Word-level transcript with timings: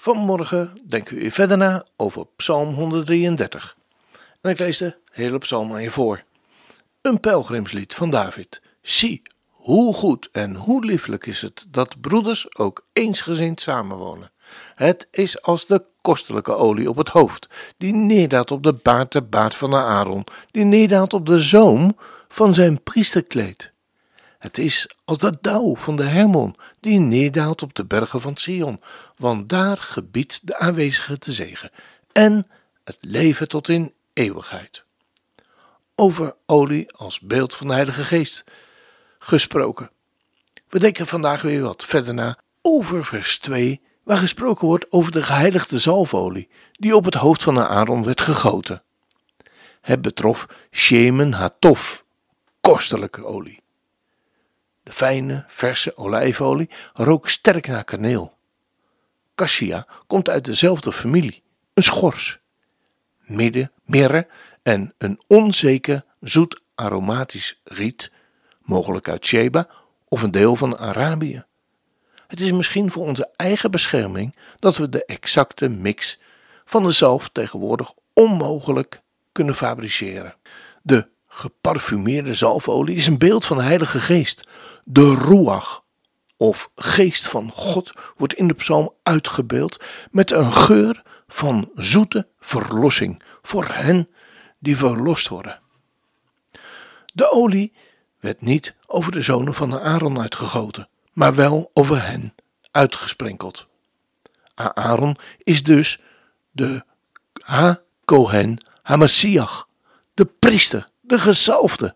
Vanmorgen 0.00 0.80
denken 0.86 1.16
we 1.16 1.30
verder 1.30 1.56
na 1.56 1.84
over 1.96 2.26
Psalm 2.36 2.74
133. 2.74 3.76
En 4.40 4.50
ik 4.50 4.58
lees 4.58 4.78
de 4.78 4.96
hele 5.12 5.38
psalm 5.38 5.72
aan 5.72 5.82
je 5.82 5.90
voor. 5.90 6.22
Een 7.00 7.20
pelgrimslied 7.20 7.94
van 7.94 8.10
David. 8.10 8.60
Zie, 8.82 9.22
hoe 9.48 9.94
goed 9.94 10.28
en 10.32 10.54
hoe 10.54 10.84
lieflijk 10.84 11.26
is 11.26 11.42
het 11.42 11.66
dat 11.68 12.00
broeders 12.00 12.56
ook 12.56 12.86
eensgezind 12.92 13.60
samenwonen. 13.60 14.30
Het 14.74 15.08
is 15.10 15.42
als 15.42 15.66
de 15.66 15.84
kostelijke 16.00 16.54
olie 16.54 16.88
op 16.88 16.96
het 16.96 17.08
hoofd, 17.08 17.48
die 17.76 17.92
neerdaalt 17.92 18.50
op 18.50 18.62
de 18.62 18.72
baard, 18.72 19.12
de 19.12 19.22
baard 19.22 19.54
van 19.54 19.70
de 19.70 19.76
Aaron, 19.76 20.24
die 20.50 20.64
neerdaalt 20.64 21.12
op 21.12 21.26
de 21.26 21.40
zoom 21.40 21.96
van 22.28 22.54
zijn 22.54 22.82
priesterkleed. 22.82 23.72
Het 24.38 24.58
is 24.58 24.90
als 25.04 25.18
de 25.18 25.38
dauw 25.40 25.76
van 25.76 25.96
de 25.96 26.04
Hermon 26.04 26.56
die 26.80 26.98
neerdaalt 26.98 27.62
op 27.62 27.74
de 27.74 27.84
bergen 27.84 28.20
van 28.20 28.36
Sion, 28.36 28.80
want 29.16 29.48
daar 29.48 29.76
gebiedt 29.76 30.46
de 30.46 30.58
aanwezige 30.58 31.18
te 31.18 31.32
zegen 31.32 31.70
en 32.12 32.46
het 32.84 32.98
leven 33.00 33.48
tot 33.48 33.68
in 33.68 33.92
eeuwigheid. 34.12 34.84
Over 35.94 36.34
olie 36.46 36.92
als 36.92 37.20
beeld 37.20 37.54
van 37.54 37.66
de 37.66 37.72
Heilige 37.72 38.02
Geest 38.02 38.44
gesproken. 39.18 39.90
We 40.68 40.78
denken 40.78 41.06
vandaag 41.06 41.42
weer 41.42 41.62
wat 41.62 41.84
verder 41.84 42.14
na 42.14 42.38
over 42.62 43.04
vers 43.04 43.38
2, 43.38 43.80
waar 44.02 44.16
gesproken 44.16 44.66
wordt 44.66 44.92
over 44.92 45.12
de 45.12 45.22
geheiligde 45.22 45.78
zalfolie 45.78 46.48
die 46.72 46.96
op 46.96 47.04
het 47.04 47.14
hoofd 47.14 47.42
van 47.42 47.58
Aaron 47.58 48.04
werd 48.04 48.20
gegoten. 48.20 48.82
Het 49.80 50.02
betrof 50.02 50.46
Shemen 50.70 51.32
Hatof, 51.32 52.04
kostelijke 52.60 53.24
olie. 53.24 53.60
Fijne, 54.88 55.44
verse 55.48 55.96
olijfolie 55.96 56.70
rook 56.94 57.28
sterk 57.28 57.66
naar 57.66 57.84
kaneel. 57.84 58.36
Cassia 59.34 59.86
komt 60.06 60.28
uit 60.28 60.44
dezelfde 60.44 60.92
familie, 60.92 61.42
een 61.74 61.82
schors. 61.82 62.38
Midden, 63.18 63.72
mirre 63.84 64.26
en 64.62 64.94
een 64.98 65.20
onzeker, 65.26 66.04
zoet 66.20 66.60
aromatisch 66.74 67.60
riet, 67.64 68.10
mogelijk 68.62 69.08
uit 69.08 69.26
Sheba 69.26 69.68
of 70.08 70.22
een 70.22 70.30
deel 70.30 70.56
van 70.56 70.78
Arabië. 70.78 71.44
Het 72.26 72.40
is 72.40 72.52
misschien 72.52 72.90
voor 72.90 73.06
onze 73.06 73.30
eigen 73.36 73.70
bescherming 73.70 74.36
dat 74.58 74.76
we 74.76 74.88
de 74.88 75.04
exacte 75.04 75.68
mix 75.68 76.18
van 76.64 76.82
de 76.82 76.90
zalf 76.90 77.28
tegenwoordig 77.28 77.92
onmogelijk 78.12 79.00
kunnen 79.32 79.54
fabriceren. 79.54 80.34
De 80.82 81.08
geparfumeerde 81.38 82.34
zalfolie 82.34 82.96
is 82.96 83.06
een 83.06 83.18
beeld 83.18 83.46
van 83.46 83.56
de 83.56 83.62
Heilige 83.62 84.00
Geest. 84.00 84.48
De 84.84 85.14
Ruach, 85.14 85.84
of 86.36 86.70
Geest 86.76 87.28
van 87.28 87.50
God, 87.50 87.92
wordt 88.16 88.34
in 88.34 88.48
de 88.48 88.54
psalm 88.54 88.92
uitgebeeld 89.02 89.84
met 90.10 90.30
een 90.30 90.52
geur 90.52 91.02
van 91.28 91.70
zoete 91.74 92.26
verlossing 92.40 93.22
voor 93.42 93.64
hen 93.64 94.08
die 94.58 94.76
verlost 94.76 95.28
worden. 95.28 95.60
De 97.14 97.30
olie 97.30 97.72
werd 98.20 98.40
niet 98.40 98.74
over 98.86 99.12
de 99.12 99.22
zonen 99.22 99.54
van 99.54 99.80
Aaron 99.80 100.20
uitgegoten, 100.20 100.88
maar 101.12 101.34
wel 101.34 101.70
over 101.74 102.06
hen 102.06 102.34
uitgesprenkeld. 102.70 103.66
Aaron 104.54 105.16
is 105.38 105.62
dus 105.62 106.00
de 106.50 106.84
Ha-Kohen 107.44 108.64
Hamasiach, 108.82 109.68
de 110.14 110.24
priester 110.24 110.88
de 111.08 111.18
gezalfde. 111.18 111.94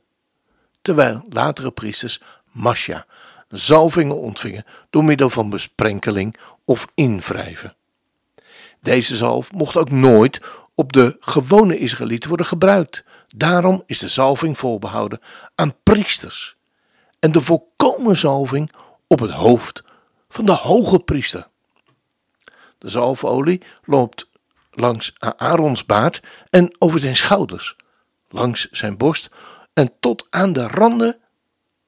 Terwijl 0.82 1.24
latere 1.28 1.70
priesters 1.70 2.20
Masja 2.52 3.06
zalvingen 3.48 4.16
ontvingen 4.16 4.64
door 4.90 5.04
middel 5.04 5.30
van 5.30 5.50
besprenkeling 5.50 6.36
of 6.64 6.86
invrijven. 6.94 7.76
Deze 8.80 9.16
zalf 9.16 9.52
mocht 9.52 9.76
ook 9.76 9.90
nooit 9.90 10.40
op 10.74 10.92
de 10.92 11.16
gewone 11.20 11.78
Israëlieten 11.78 12.28
worden 12.28 12.46
gebruikt. 12.46 13.04
Daarom 13.36 13.82
is 13.86 13.98
de 13.98 14.08
zalving 14.08 14.58
voorbehouden 14.58 15.20
aan 15.54 15.74
priesters 15.82 16.56
en 17.18 17.32
de 17.32 17.40
volkomen 17.40 18.16
zalving 18.16 18.72
op 19.06 19.20
het 19.20 19.30
hoofd 19.30 19.82
van 20.28 20.44
de 20.44 20.52
hoge 20.52 20.98
priester. 20.98 21.48
De 22.78 22.88
zalfolie 22.88 23.62
loopt 23.84 24.28
langs 24.70 25.12
Aarons 25.18 25.86
baard 25.86 26.22
en 26.50 26.76
over 26.78 27.00
zijn 27.00 27.16
schouders, 27.16 27.76
langs 28.32 28.70
zijn 28.70 28.96
borst 28.96 29.30
en 29.72 29.92
tot 30.00 30.26
aan 30.30 30.52
de 30.52 30.66
randen 30.66 31.16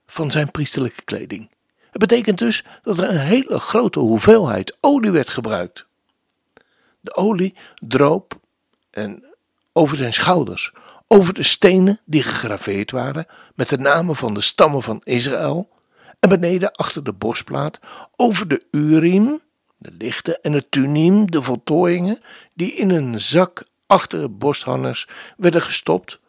van 0.07 0.31
zijn 0.31 0.51
priesterlijke 0.51 1.03
kleding. 1.03 1.51
Het 1.91 2.01
betekent 2.01 2.39
dus 2.39 2.65
dat 2.83 2.99
er 2.99 3.09
een 3.11 3.19
hele 3.19 3.59
grote 3.59 3.99
hoeveelheid 3.99 4.77
olie 4.81 5.11
werd 5.11 5.29
gebruikt. 5.29 5.87
De 7.01 7.15
olie 7.15 7.55
droop 7.79 8.41
en 8.91 9.25
over 9.73 9.97
zijn 9.97 10.13
schouders, 10.13 10.73
over 11.09 11.35
de 11.35 11.43
stenen 11.43 12.01
die 12.05 12.23
gegraveerd 12.23 12.91
waren 12.91 13.27
met 13.55 13.69
de 13.69 13.79
namen 13.79 14.17
van 14.17 14.35
de 14.35 14.41
stammen 14.41 14.83
van 14.83 15.01
Israël, 15.05 15.73
en 16.21 16.29
beneden 16.29 16.73
achter 16.73 17.05
de 17.05 17.13
borstplaat 17.13 17.79
over 18.17 18.49
de 18.49 18.67
urim, 18.71 19.41
de 19.77 19.91
lichten 19.99 20.43
en 20.43 20.53
het 20.53 20.71
tunim, 20.71 21.31
de 21.31 21.43
voltooiingen, 21.43 22.21
die 22.55 22.73
in 22.73 22.91
een 22.91 23.21
zak 23.21 23.65
achter 23.87 24.21
de 24.21 24.29
borsthangers 24.29 25.09
werden 25.37 25.63
gestopt 25.63 26.21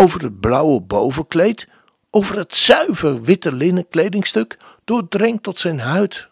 over 0.00 0.22
het 0.22 0.40
blauwe 0.40 0.80
bovenkleed, 0.80 1.68
over 2.10 2.36
het 2.36 2.56
zuiver 2.56 3.22
witte 3.22 3.52
linnen 3.52 3.88
kledingstuk, 3.88 4.56
doordrenkt 4.84 5.42
tot 5.42 5.58
zijn 5.58 5.80
huid. 5.80 6.28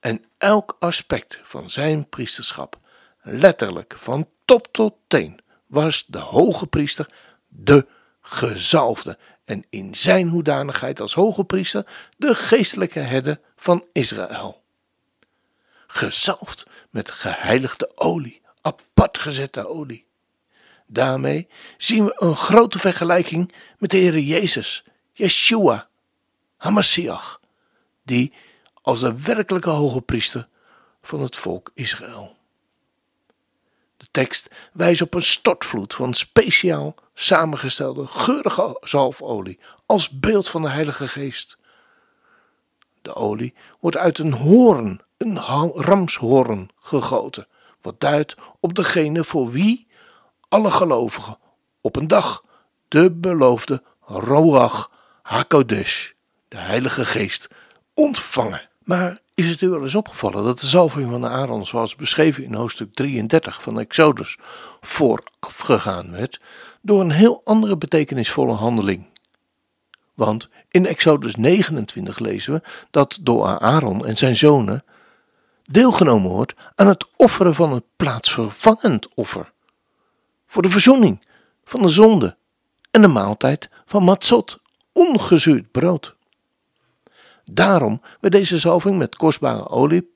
En 0.00 0.24
elk 0.38 0.76
aspect 0.78 1.40
van 1.42 1.70
zijn 1.70 2.08
priesterschap, 2.08 2.78
letterlijk 3.22 3.94
van 3.98 4.28
top 4.44 4.68
tot 4.72 4.94
teen, 5.06 5.40
was 5.66 6.04
de 6.06 6.18
hoge 6.18 6.66
priester 6.66 7.06
de 7.48 7.86
gezalfde 8.20 9.18
en 9.44 9.64
in 9.70 9.94
zijn 9.94 10.28
hoedanigheid 10.28 11.00
als 11.00 11.14
hoge 11.14 11.44
priester 11.44 11.86
de 12.16 12.34
geestelijke 12.34 13.00
herder 13.00 13.40
van 13.56 13.84
Israël. 13.92 14.62
Gezalfd 15.86 16.66
met 16.90 17.10
geheiligde 17.10 17.92
olie, 17.94 18.42
apart 18.60 19.18
gezette 19.18 19.68
olie. 19.68 20.08
Daarmee 20.92 21.48
zien 21.76 22.04
we 22.04 22.14
een 22.16 22.36
grote 22.36 22.78
vergelijking 22.78 23.52
met 23.78 23.90
de 23.90 23.96
Heer 23.96 24.18
Jezus, 24.18 24.84
Yeshua, 25.12 25.88
Hamasiach, 26.56 27.40
die 28.02 28.32
als 28.82 29.00
de 29.00 29.22
werkelijke 29.22 29.70
hoge 29.70 30.00
priester 30.00 30.48
van 31.02 31.20
het 31.20 31.36
volk 31.36 31.70
Israël. 31.74 32.36
De 33.96 34.06
tekst 34.10 34.48
wijst 34.72 35.02
op 35.02 35.14
een 35.14 35.22
stortvloed 35.22 35.94
van 35.94 36.14
speciaal 36.14 36.94
samengestelde 37.14 38.06
geurige 38.06 38.76
zalfolie 38.80 39.58
als 39.86 40.10
beeld 40.10 40.48
van 40.48 40.62
de 40.62 40.68
Heilige 40.68 41.08
Geest. 41.08 41.58
De 43.02 43.14
olie 43.14 43.54
wordt 43.80 43.96
uit 43.96 44.18
een 44.18 44.32
hoorn, 44.32 45.00
een 45.16 45.38
ramshoorn, 45.74 46.70
gegoten, 46.80 47.46
wat 47.80 48.00
duidt 48.00 48.36
op 48.60 48.74
degene 48.74 49.24
voor 49.24 49.50
wie 49.50 49.88
alle 50.50 50.70
gelovigen 50.70 51.38
op 51.80 51.96
een 51.96 52.08
dag 52.08 52.44
de 52.88 53.10
beloofde 53.10 53.82
Roach 54.00 54.90
HaKodesh, 55.22 56.10
de 56.48 56.56
Heilige 56.56 57.04
Geest, 57.04 57.48
ontvangen. 57.94 58.68
Maar 58.84 59.20
is 59.34 59.48
het 59.48 59.60
u 59.60 59.68
wel 59.68 59.82
eens 59.82 59.94
opgevallen 59.94 60.44
dat 60.44 60.60
de 60.60 60.66
zalving 60.66 61.10
van 61.10 61.20
de 61.20 61.28
Aaron, 61.28 61.66
zoals 61.66 61.96
beschreven 61.96 62.44
in 62.44 62.54
hoofdstuk 62.54 62.94
33 62.94 63.62
van 63.62 63.80
Exodus, 63.80 64.36
voorafgegaan 64.80 66.10
werd 66.10 66.40
door 66.82 67.00
een 67.00 67.10
heel 67.10 67.40
andere 67.44 67.76
betekenisvolle 67.76 68.52
handeling? 68.52 69.06
Want 70.14 70.48
in 70.70 70.86
Exodus 70.86 71.34
29 71.34 72.18
lezen 72.18 72.52
we 72.52 72.62
dat 72.90 73.18
door 73.20 73.58
Aaron 73.58 74.06
en 74.06 74.16
zijn 74.16 74.36
zonen 74.36 74.84
deelgenomen 75.64 76.30
wordt 76.30 76.54
aan 76.74 76.86
het 76.86 77.08
offeren 77.16 77.54
van 77.54 77.72
een 77.72 77.84
plaatsvervangend 77.96 79.14
offer 79.14 79.52
voor 80.50 80.62
de 80.62 80.70
verzoening 80.70 81.26
van 81.64 81.82
de 81.82 81.88
zonde 81.88 82.36
en 82.90 83.00
de 83.00 83.08
maaltijd 83.08 83.68
van 83.86 84.02
matzot, 84.02 84.58
ongezuurd 84.92 85.70
brood. 85.70 86.16
Daarom 87.44 88.02
werd 88.20 88.34
deze 88.34 88.58
zalving 88.58 88.98
met 88.98 89.16
kostbare 89.16 89.68
olie 89.68 90.10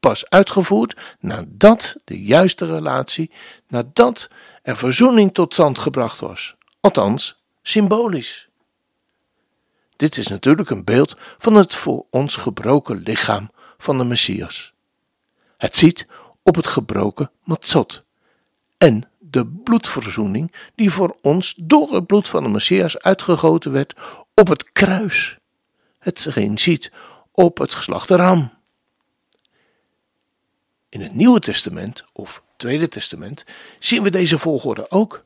pas 0.00 0.28
uitgevoerd 0.28 1.16
nadat 1.20 1.96
de 2.04 2.22
juiste 2.22 2.66
relatie, 2.66 3.30
nadat 3.68 4.28
er 4.62 4.76
verzoening 4.76 5.34
tot 5.34 5.52
stand 5.52 5.78
gebracht 5.78 6.20
was. 6.20 6.54
Althans, 6.80 7.42
symbolisch. 7.62 8.48
Dit 9.96 10.16
is 10.16 10.26
natuurlijk 10.26 10.70
een 10.70 10.84
beeld 10.84 11.16
van 11.38 11.54
het 11.54 11.74
voor 11.74 12.06
ons 12.10 12.36
gebroken 12.36 12.96
lichaam 12.96 13.50
van 13.78 13.98
de 13.98 14.04
Messias. 14.04 14.72
Het 15.56 15.76
ziet 15.76 16.06
op 16.42 16.54
het 16.54 16.66
gebroken 16.66 17.30
matzot 17.42 18.02
en 18.78 19.11
de 19.32 19.46
bloedverzoening 19.46 20.52
die 20.74 20.90
voor 20.90 21.16
ons 21.20 21.54
door 21.56 21.94
het 21.94 22.06
bloed 22.06 22.28
van 22.28 22.42
de 22.42 22.48
Messias 22.48 22.98
uitgegoten 22.98 23.72
werd 23.72 23.94
op 24.34 24.48
het 24.48 24.72
kruis. 24.72 25.38
Hetgeen 25.98 26.58
ziet 26.58 26.92
op 27.32 27.58
het 27.58 27.74
geslachte 27.74 28.16
ram. 28.16 28.52
In 30.88 31.00
het 31.00 31.14
Nieuwe 31.14 31.40
Testament, 31.40 32.04
of 32.12 32.42
Tweede 32.56 32.88
Testament, 32.88 33.44
zien 33.78 34.02
we 34.02 34.10
deze 34.10 34.38
volgorde 34.38 34.90
ook. 34.90 35.24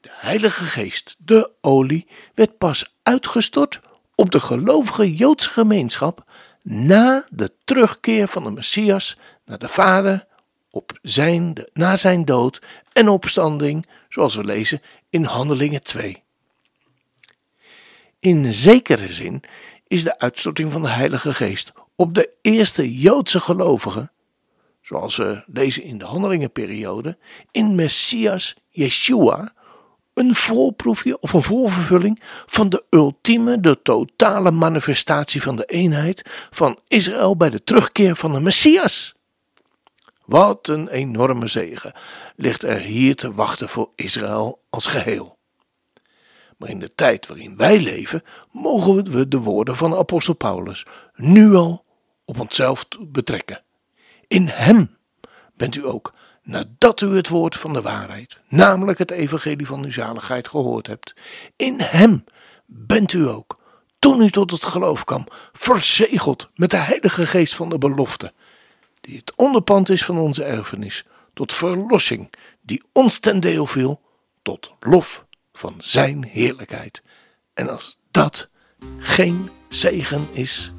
De 0.00 0.10
Heilige 0.12 0.64
Geest, 0.64 1.16
de 1.18 1.52
olie, 1.60 2.06
werd 2.34 2.58
pas 2.58 2.94
uitgestort 3.02 3.80
op 4.14 4.30
de 4.30 4.40
gelovige 4.40 5.14
Joodse 5.14 5.50
gemeenschap 5.50 6.30
na 6.62 7.26
de 7.30 7.52
terugkeer 7.64 8.28
van 8.28 8.42
de 8.42 8.50
Messias 8.50 9.16
naar 9.44 9.58
de 9.58 9.68
Vader 9.68 10.26
op 10.70 10.98
zijn, 11.02 11.64
na 11.72 11.96
zijn 11.96 12.24
dood 12.24 12.62
en 12.92 13.08
opstanding, 13.08 13.86
zoals 14.08 14.34
we 14.34 14.44
lezen 14.44 14.82
in 15.10 15.24
Handelingen 15.24 15.82
2. 15.82 16.22
In 18.20 18.52
zekere 18.52 19.08
zin 19.08 19.42
is 19.86 20.02
de 20.02 20.18
uitstorting 20.18 20.72
van 20.72 20.82
de 20.82 20.88
Heilige 20.88 21.34
Geest 21.34 21.72
op 21.96 22.14
de 22.14 22.34
eerste 22.42 22.98
Joodse 22.98 23.40
gelovigen, 23.40 24.10
zoals 24.80 25.16
we 25.16 25.42
lezen 25.46 25.82
in 25.82 25.98
de 25.98 26.04
Handelingenperiode, 26.04 27.18
in 27.50 27.74
Messias 27.74 28.56
Yeshua, 28.68 29.52
een 30.14 30.34
voorproefje 30.34 31.18
of 31.20 31.32
een 31.32 31.42
voorvervulling 31.42 32.20
van 32.46 32.68
de 32.68 32.84
ultieme, 32.90 33.60
de 33.60 33.82
totale 33.82 34.50
manifestatie 34.50 35.42
van 35.42 35.56
de 35.56 35.64
eenheid 35.64 36.48
van 36.50 36.78
Israël 36.88 37.36
bij 37.36 37.50
de 37.50 37.64
terugkeer 37.64 38.16
van 38.16 38.32
de 38.32 38.40
Messias. 38.40 39.17
Wat 40.28 40.68
een 40.68 40.88
enorme 40.88 41.46
zegen 41.46 41.92
ligt 42.36 42.62
er 42.62 42.78
hier 42.78 43.16
te 43.16 43.34
wachten 43.34 43.68
voor 43.68 43.90
Israël 43.94 44.62
als 44.70 44.86
geheel. 44.86 45.38
Maar 46.56 46.68
in 46.68 46.78
de 46.78 46.94
tijd 46.94 47.26
waarin 47.26 47.56
wij 47.56 47.80
leven, 47.80 48.22
mogen 48.50 49.10
we 49.10 49.28
de 49.28 49.38
woorden 49.38 49.76
van 49.76 49.94
apostel 49.94 50.34
Paulus 50.34 50.86
nu 51.14 51.54
al 51.54 51.84
op 52.24 52.40
onszelf 52.40 52.86
betrekken. 53.06 53.62
In 54.26 54.48
Hem 54.48 54.96
bent 55.54 55.74
u 55.74 55.86
ook, 55.86 56.14
nadat 56.42 57.00
u 57.00 57.16
het 57.16 57.28
woord 57.28 57.56
van 57.56 57.72
de 57.72 57.82
waarheid, 57.82 58.40
namelijk 58.48 58.98
het 58.98 59.10
evangelie 59.10 59.66
van 59.66 59.84
uw 59.84 59.90
zaligheid, 59.90 60.48
gehoord 60.48 60.86
hebt, 60.86 61.14
in 61.56 61.80
Hem 61.80 62.24
bent 62.66 63.12
u 63.12 63.28
ook, 63.28 63.58
toen 63.98 64.22
u 64.22 64.30
tot 64.30 64.50
het 64.50 64.64
geloof 64.64 65.04
kwam, 65.04 65.26
verzegeld 65.52 66.50
met 66.54 66.70
de 66.70 66.76
Heilige 66.76 67.26
Geest 67.26 67.54
van 67.54 67.68
de 67.68 67.78
belofte, 67.78 68.32
die 69.08 69.16
het 69.16 69.34
onderpand 69.36 69.88
is 69.88 70.04
van 70.04 70.18
onze 70.18 70.44
erfenis, 70.44 71.04
tot 71.34 71.52
verlossing, 71.52 72.30
die 72.60 72.82
ons 72.92 73.18
ten 73.18 73.40
deel 73.40 73.66
viel, 73.66 74.00
tot 74.42 74.74
lof 74.80 75.24
van 75.52 75.74
Zijn 75.78 76.24
heerlijkheid. 76.24 77.02
En 77.54 77.68
als 77.68 77.98
dat 78.10 78.48
geen 78.98 79.50
zegen 79.68 80.28
is, 80.32 80.72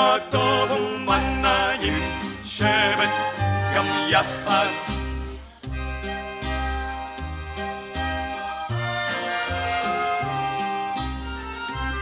הנה 0.00 0.18
טוב 0.30 0.70
ומנעים 0.70 1.94
שבת 2.44 3.08
גם 3.74 3.86
יחד 4.08 4.66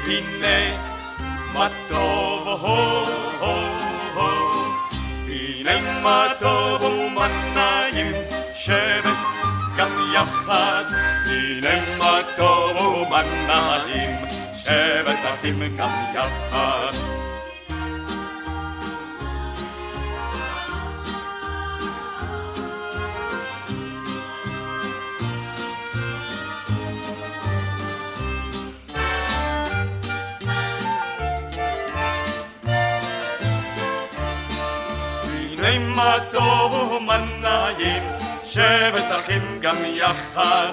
הנה 0.07 0.77
מה 1.53 1.69
טוב 1.89 2.49
הו 2.49 3.07
הו 3.41 3.55
הו 4.15 4.65
הנה 5.29 6.01
מה 6.03 6.27
טוב 6.39 6.83
ומנעים 6.83 8.13
שבת 8.57 9.17
גם 9.77 9.91
יחד 10.15 10.85
הנה 11.27 11.97
מה 11.99 12.19
טוב 12.37 12.77
ומנעים 12.77 14.17
שבת 14.65 15.19
אחים 15.35 15.77
גם 15.77 15.91
יחד 16.15 17.28
הנה 35.69 35.95
מה 35.95 36.17
טוב 36.33 36.93
ומה 36.93 37.19
נעים, 37.41 38.03
שבת 38.45 39.05
אחים 39.19 39.43
גם 39.61 39.77
יחד. 39.85 40.73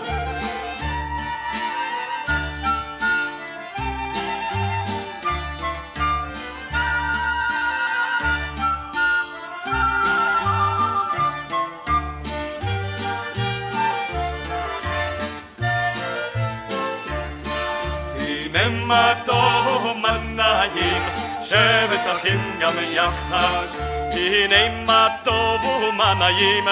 הנה 18.19 18.69
מה 18.69 19.13
טוב 19.25 19.85
ומה 19.85 20.17
נעים, 20.17 21.01
שבת 21.45 22.01
אחים 22.13 22.39
גם 22.59 22.73
יחד. 22.91 23.94
הנה 24.15 24.83
מה 24.85 25.07
טוב 25.23 25.65
ומה 25.65 26.13
נעים, 26.13 26.67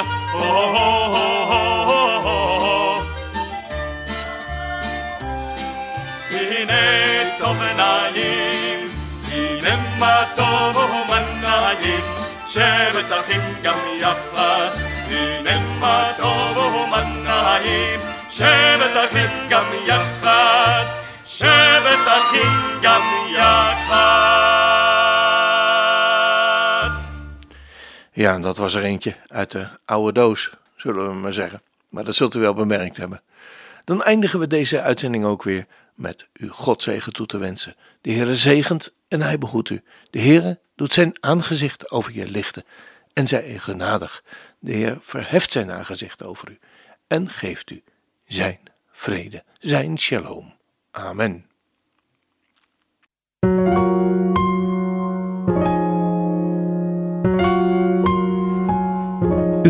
הנה 6.32 7.38
טוב 7.40 7.58
ונעים, 7.60 8.90
הנה 9.32 9.76
מה 10.00 10.24
טוב 10.36 10.76
ומה 10.76 11.20
נעים, 11.42 12.02
שבת 12.48 13.20
אחים 13.20 13.42
גם 13.62 13.78
יחד. 14.00 14.70
הנה 15.10 15.60
מה 15.80 16.12
טוב 16.18 16.58
ומה 16.58 17.04
נעים, 17.04 18.00
שבת 18.30 19.06
אחים 19.06 19.30
גם 19.50 19.66
יחד. 19.86 20.84
שבת 21.26 22.08
אחים 22.08 22.80
גם 22.82 23.02
יחד. 23.36 24.33
Ja, 28.14 28.40
dat 28.40 28.58
was 28.58 28.74
er 28.74 28.84
eentje 28.84 29.16
uit 29.28 29.52
de 29.52 29.68
oude 29.86 30.14
doos, 30.14 30.52
zullen 30.76 31.08
we 31.08 31.14
maar 31.14 31.34
zeggen. 31.34 31.62
Maar 31.90 32.04
dat 32.04 32.16
zult 32.16 32.36
u 32.36 32.40
wel 32.40 32.54
bemerkt 32.54 32.98
hebben. 32.98 33.22
Dan 33.86 34.04
eindigen 34.04 34.40
we 34.40 34.48
deze 34.48 34.82
uitzending 34.82 35.26
ook 35.26 35.44
weer 35.44 35.66
met 35.96 36.28
u 36.34 36.50
Godzegen 36.50 37.14
toe 37.14 37.26
te 37.26 37.38
wensen. 37.38 37.76
De 38.02 38.12
Heere 38.12 38.36
zegent 38.36 38.94
en 39.08 39.22
hij 39.22 39.38
behoedt 39.38 39.70
u. 39.70 39.84
De 40.10 40.20
Heere 40.20 40.60
doet 40.76 40.94
zijn 40.94 41.18
aangezicht 41.20 41.92
over 41.92 42.14
je 42.14 42.28
lichten 42.28 42.66
en 43.14 43.28
zij 43.28 43.52
je 43.52 43.60
genadig. 43.60 44.24
De 44.60 44.72
Heer 44.72 44.98
verheft 45.02 45.52
zijn 45.52 45.72
aangezicht 45.72 46.24
over 46.24 46.52
u 46.52 46.60
en 47.08 47.30
geeft 47.30 47.70
u 47.70 47.84
zijn 48.28 48.60
vrede, 48.92 49.44
zijn 49.60 50.00
shalom. 50.00 50.54
Amen. 50.92 51.46